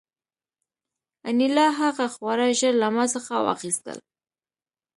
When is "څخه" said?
3.13-3.33